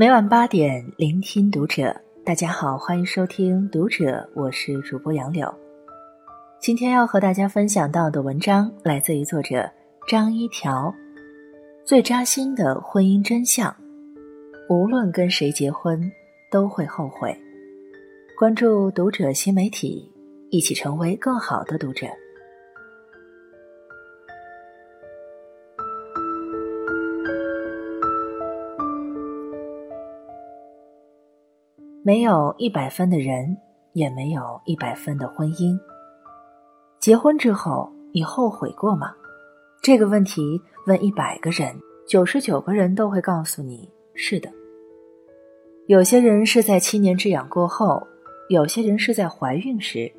[0.00, 1.94] 每晚八点，聆听读者。
[2.24, 4.04] 大家好，欢迎收听《读者》，
[4.34, 5.54] 我是主播杨柳。
[6.58, 9.70] 今天要和大家分享到的文章来自于作者
[10.08, 10.90] 张一条。
[11.84, 13.76] 最扎心的婚姻真相，
[14.70, 16.10] 无论跟谁结婚，
[16.50, 17.38] 都会后悔。
[18.38, 20.10] 关注《读者》新媒体，
[20.48, 22.06] 一起成为更好的读者。
[32.02, 33.54] 没有一百分的人，
[33.92, 35.78] 也没有一百分的婚姻。
[36.98, 39.12] 结婚之后，你后悔过吗？
[39.82, 44.50] 这个问题问一百个人，九十九个人都会告诉你是的。
[45.88, 48.02] 有些人是在七年之痒过后，
[48.48, 50.10] 有些人是在怀孕时，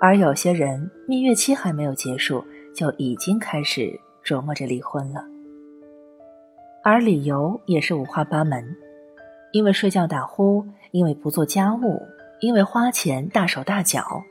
[0.00, 5.24] 而有些人蜜月期还没有结束，就已经开始琢磨着离婚了。
[6.82, 8.64] 而理由也是五花八门。
[9.52, 12.00] 因为睡觉打呼，因为不做家务，
[12.40, 14.22] 因为花钱大手大脚。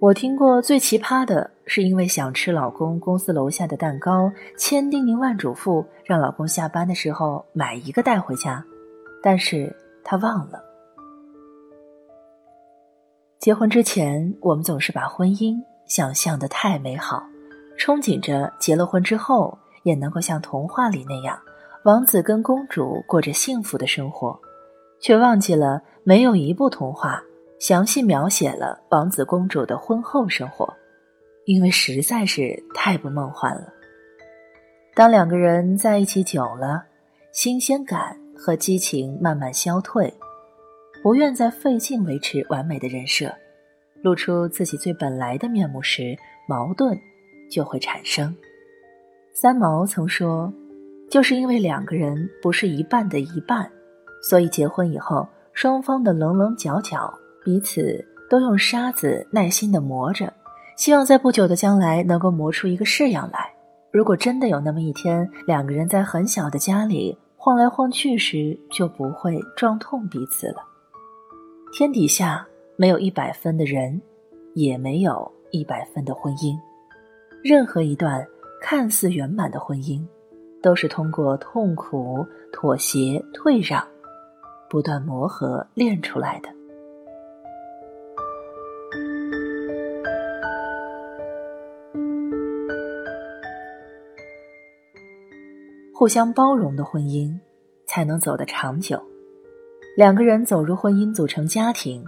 [0.00, 8.64] 我听过最奇葩的是，因为想吃老公公司楼下的蛋糕，千叮咛万嘱咐让老公下班的时候买一个带回家，
[9.22, 10.62] 但是他忘了。
[13.38, 17.22] 结婚之前，我们总是把婚姻想象的太美好，
[17.78, 21.38] 憧憬着结了婚之后也能够像童话里那样。
[21.84, 24.38] 王子跟公主过着幸福的生活，
[25.00, 27.22] 却忘记了没有一部童话
[27.58, 30.70] 详细描写了王子公主的婚后生活，
[31.46, 33.72] 因为实在是太不梦幻了。
[34.94, 36.84] 当两个人在一起久了，
[37.32, 40.12] 新鲜感和激情慢慢消退，
[41.02, 43.34] 不愿再费劲维持完美的人设，
[44.02, 46.14] 露出自己最本来的面目时，
[46.46, 46.94] 矛盾
[47.50, 48.36] 就会产生。
[49.32, 50.52] 三毛曾说。
[51.10, 53.68] 就是因为两个人不是一半的一半，
[54.22, 57.12] 所以结婚以后，双方的棱棱角角，
[57.44, 60.32] 彼此都用沙子耐心的磨着，
[60.76, 63.52] 希望在不久的将来能够磨出一个式样来。
[63.90, 70.62] 如果真的有那么一天，两个人在很小的家里晃来晃去时，就不会撞痛彼此了。
[71.72, 72.46] 天底下
[72.76, 74.00] 没有一百分的人，
[74.54, 76.56] 也没有一百分的婚姻。
[77.42, 78.24] 任何一段
[78.62, 80.00] 看似圆满的婚姻。
[80.62, 83.82] 都是通过痛苦、妥协、退让，
[84.68, 86.48] 不断磨合练出来的。
[95.94, 97.38] 互相包容的婚姻，
[97.86, 98.98] 才能走得长久。
[99.96, 102.02] 两个人走入婚姻，组成家庭，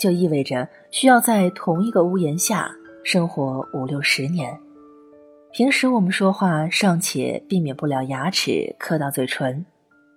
[0.00, 4.58] 就意味着需要在同一个屋檐下生活五六十年。
[5.54, 9.64] 平时我们说话尚且避免不了牙齿磕到嘴唇，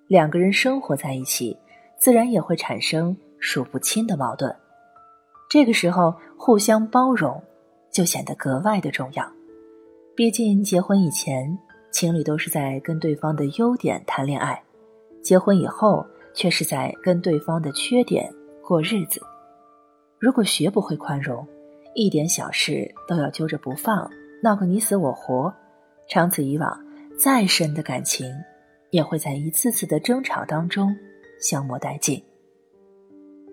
[0.07, 1.55] 两个人生活在一起，
[1.95, 4.51] 自然也会产生数不清的矛盾。
[5.47, 7.39] 这个时候，互相包容
[7.91, 9.31] 就显得格外的重要。
[10.15, 11.55] 毕竟结婚以前，
[11.91, 14.55] 情侣都是在跟对方的优点谈恋爱；
[15.21, 18.27] 结婚以后，却是在跟对方的缺点
[18.63, 19.21] 过日子。
[20.17, 21.47] 如果学不会宽容，
[21.93, 24.09] 一点小事都要揪着不放。
[24.41, 25.53] 闹个你死我活，
[26.07, 26.79] 长此以往，
[27.19, 28.31] 再深的感情
[28.91, 30.95] 也会在一次次的争吵当中
[31.41, 32.17] 消磨殆尽。《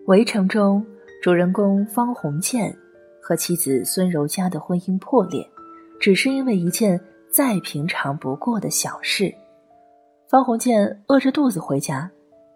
[0.06, 0.84] 围城》中，
[1.22, 2.76] 主人公方鸿渐
[3.22, 5.48] 和妻子孙柔嘉的婚姻破裂，
[5.98, 7.00] 只是因为一件
[7.32, 9.34] 再平常不过的小事。
[10.28, 12.10] 方鸿渐饿着肚子回家，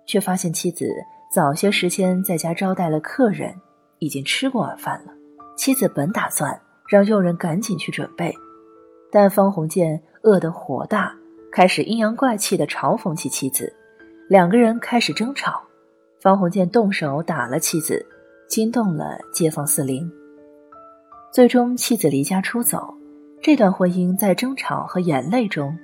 [0.05, 0.87] 却发现妻子
[1.33, 3.55] 早些时间在家招待了客人，
[4.00, 5.12] 已经吃过晚饭了。
[5.56, 6.60] 妻子本打算。
[6.88, 8.34] 让佣人赶紧去准备，
[9.12, 11.15] 但方鸿渐饿得火大，
[11.53, 13.71] 开始阴阳怪气地嘲讽起妻子，
[14.28, 15.62] 两个人开始争吵，
[16.21, 18.04] 方鸿渐动手打了妻子，
[18.48, 20.10] 惊动了街坊四邻，
[21.30, 22.95] 最终妻子离家出走，
[23.42, 25.77] 这段婚姻在争吵和眼泪中，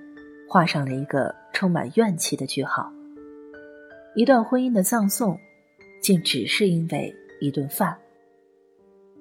[0.48, 2.90] 画上了一个充满怨气的句号。
[4.14, 5.38] 一段婚姻的葬送，
[6.00, 7.94] 竟只是因为一顿饭。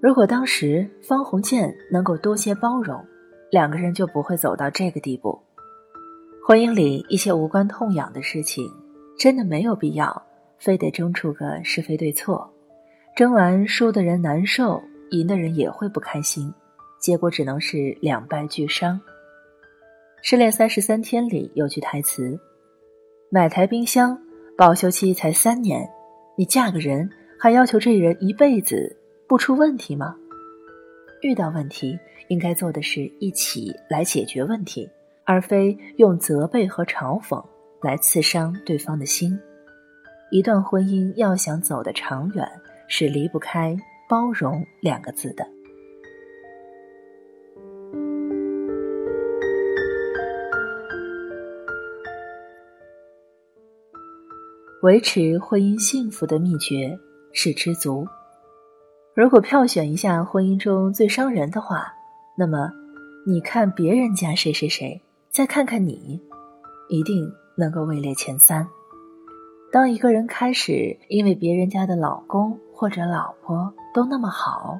[0.04, 3.02] 如果当时方鸿渐能够多些包容，
[3.50, 5.42] 两个人就不会走到这个地步。
[6.46, 8.70] 婚姻里一些无关痛痒的事情，
[9.18, 10.22] 真的没有必要
[10.58, 12.54] 非得争出个是非对错。
[13.16, 16.54] 争完输的人难受，赢的人也会不开心，
[17.00, 18.98] 结果只能是两败俱伤。
[20.22, 22.38] 《失恋三十三天》里有句台词
[23.32, 24.20] ：“买台冰箱，
[24.58, 25.90] 保修期才三年，
[26.38, 27.10] 你嫁个人
[27.40, 28.94] 还要求这人一辈子。”
[29.34, 30.16] 不出问题吗？
[31.24, 31.98] 遇到问题，
[32.28, 34.88] 应该做的是一起来解决问题，
[35.24, 37.44] 而非用责备和嘲讽
[37.82, 39.36] 来刺伤对方的心。
[40.30, 42.48] 一段婚姻要想走得长远，
[42.88, 43.76] 是离不开
[44.08, 45.44] 包容两个字的。
[54.84, 56.96] 维持婚姻幸福的秘诀
[57.32, 58.08] 是知足。
[59.16, 61.94] 如果票选一下婚姻中最伤人的话，
[62.36, 62.72] 那么，
[63.28, 65.00] 你看别人家谁谁谁，
[65.30, 66.20] 再看看你，
[66.90, 68.68] 一定能够位列前三。
[69.72, 74.80] 当一个人开始因为别人家的老公或者老婆都那么好，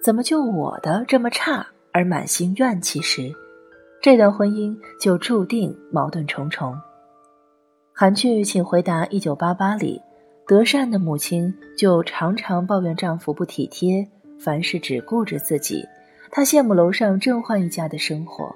[0.00, 3.32] 怎么就我的这么差而满心怨气时，
[4.00, 6.72] 这段婚姻就注定矛盾重重。
[7.92, 10.00] 韩剧《请回答一九八八》里，
[10.46, 14.06] 德善的母亲就常常抱怨丈夫不体贴，
[14.40, 15.86] 凡事只顾着自己。
[16.30, 18.54] 她羡慕楼上郑焕一家的生活，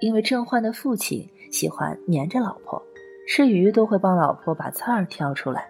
[0.00, 2.80] 因为郑焕的父亲喜欢黏着老婆，
[3.28, 5.68] 吃鱼都会帮老婆把刺儿挑出来。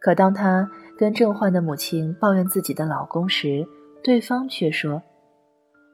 [0.00, 3.66] 可当她跟郑焕的母亲抱怨自己的老公时，
[4.02, 5.02] 对方却说：“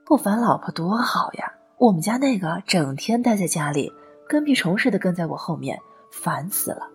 [0.06, 3.92] 不烦老婆多好呀，我们家那个整天待在家里。”
[4.28, 5.78] 跟屁虫似的跟在我后面，
[6.10, 6.88] 烦死了。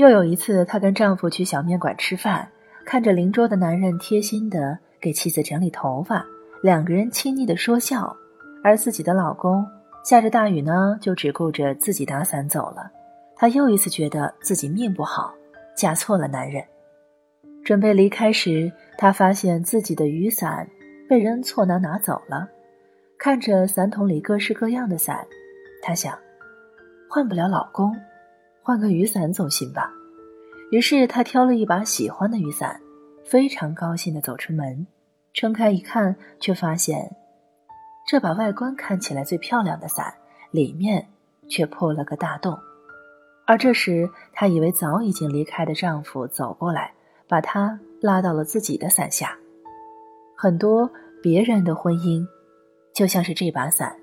[0.00, 2.48] 又有一次，她跟丈夫去小面馆吃饭，
[2.86, 6.24] 看着邻桌的男人贴心的给妻子整理头发，
[6.62, 8.16] 两个人亲昵的说笑，
[8.64, 9.62] 而自己的老公
[10.02, 12.90] 下着大雨呢，就只顾着自己打伞走了。
[13.36, 15.34] 她又一次觉得自己命不好，
[15.76, 16.64] 嫁错了男人。
[17.62, 20.66] 准备离开时，她发现自己的雨伞
[21.10, 22.48] 被人错拿拿走了。
[23.18, 25.26] 看着伞桶里各式各样的伞，
[25.82, 26.18] 她想，
[27.06, 27.94] 换不了老公，
[28.70, 29.92] 换个雨伞总行吧。
[30.70, 32.80] 于是她挑了一把喜欢的雨伞，
[33.24, 34.86] 非常高兴地走出门。
[35.34, 37.10] 撑开一看，却发现，
[38.06, 40.14] 这把外观看起来最漂亮的伞，
[40.52, 41.04] 里面
[41.48, 42.56] 却破了个大洞。
[43.44, 46.94] 而这时，她以为早已经离开的丈夫走过来，
[47.26, 49.36] 把她拉到了自己的伞下。
[50.36, 50.88] 很多
[51.20, 52.24] 别人的婚姻。
[52.94, 53.96] 就像是这把伞，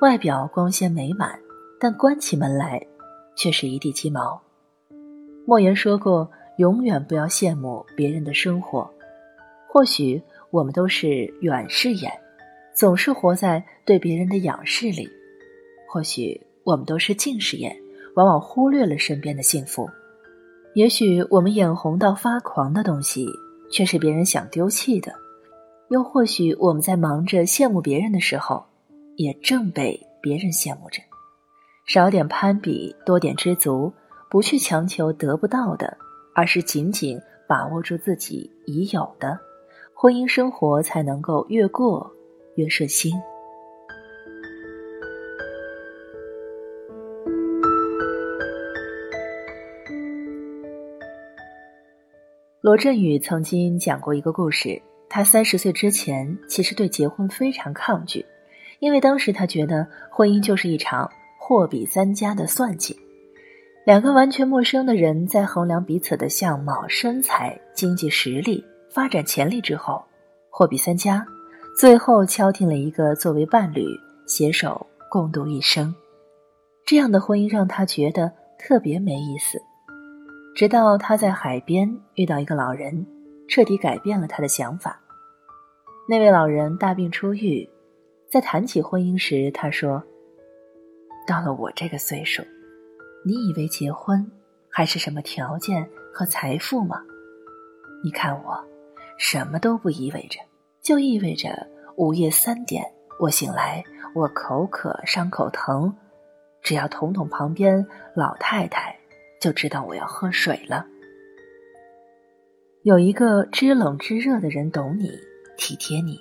[0.00, 1.38] 外表光鲜美满，
[1.78, 2.84] 但关起门来，
[3.38, 4.38] 却是一地鸡毛。
[5.46, 8.90] 莫言说过：“永远不要羡慕别人的生活。
[9.66, 10.20] 或许
[10.50, 12.12] 我们都是远视眼，
[12.74, 15.08] 总是活在对别人的仰视里；
[15.88, 17.74] 或许我们都是近视眼，
[18.16, 19.88] 往往忽略了身边的幸福。
[20.74, 23.26] 也许我们眼红到发狂的东西，
[23.70, 25.14] 却是别人想丢弃的。”
[25.90, 28.62] 又或许我们在忙着羡慕别人的时候，
[29.16, 31.00] 也正被别人羡慕着。
[31.88, 33.90] 少点攀比，多点知足，
[34.28, 35.96] 不去强求得不到的，
[36.34, 39.40] 而是紧紧把握住自己已有的，
[39.94, 42.12] 婚姻生活才能够越过
[42.56, 43.14] 越顺心。
[52.60, 54.82] 罗振宇曾经讲过一个故事。
[55.08, 58.26] 他三十岁之前，其实对结婚非常抗拒，
[58.78, 61.10] 因为当时他觉得婚姻就是一场
[61.48, 62.94] 货比三家的算计。
[63.86, 70.04] 两个完全陌生的人在衡量彼此的相貌、身材、经济实力、发展潜力之后，
[70.50, 71.26] 货比三家，
[71.74, 73.82] 最后敲定了一个作为伴侣，
[74.26, 75.94] 携手共度一生。
[76.84, 79.58] 这样的婚姻让他觉得特别没意思。
[80.54, 83.06] 直到他在海边遇到一个老人。
[83.50, 85.00] 彻底改变了他的想法。
[86.06, 87.66] 那位老人大病初愈，
[88.30, 90.04] 在谈起婚姻时，他说
[91.28, 92.42] ：“到了我这个岁数，
[93.22, 94.26] 你以为结婚
[94.70, 97.02] 还是什么条件和财富吗？
[98.02, 98.58] 你看我，
[99.18, 100.40] 什么都不意味着，
[100.80, 101.66] 就意味着
[101.98, 102.82] 午夜三点
[103.20, 105.94] 我醒来，我口渴伤口疼，
[106.62, 108.98] 只要捅捅旁边老太太，
[109.38, 110.86] 就知道我要喝水了。”
[112.84, 115.10] 有一个知冷知热的人懂你、
[115.58, 116.18] 体贴你，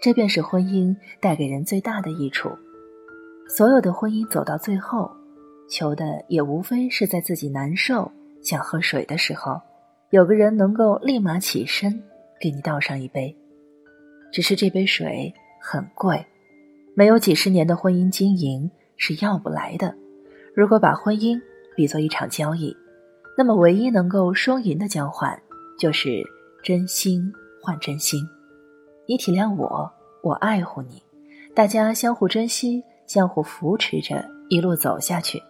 [0.00, 2.56] 这便是婚姻带给人最大的益处。
[3.56, 5.10] 所有的婚姻走到最后，
[5.68, 8.08] 求的也无非是在自己难受、
[8.40, 9.60] 想喝水的时候，
[10.10, 12.00] 有个人能够立马起身
[12.40, 13.36] 给你倒上一杯。
[14.30, 16.24] 只是这杯水很贵，
[16.94, 19.92] 没有几十年的婚姻经营是要不来的。
[20.54, 21.36] 如果把婚姻
[21.74, 22.76] 比作一场交易，
[23.36, 25.36] 那么唯一能够双赢的交换。
[25.76, 26.22] 就是
[26.62, 28.22] 真心换真心，
[29.06, 29.90] 你体谅我，
[30.22, 31.02] 我爱护你，
[31.52, 35.42] 大家相互珍惜，相互扶持着一路走下去。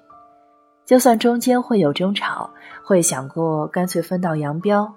[0.87, 2.50] 就算中间会有争吵，
[2.83, 4.90] 会想过干脆分道扬镳，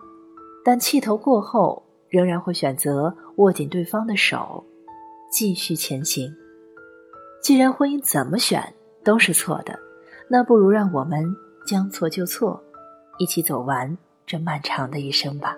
[0.64, 4.64] 但气头过后，仍然会选择握紧对方的手，
[5.30, 6.34] 继续前行。
[7.42, 9.78] 既然婚姻怎么选都是错的，
[10.30, 11.36] 那不如让我们
[11.68, 12.64] 将错就错，
[13.18, 15.58] 一起走完这漫长的一生吧。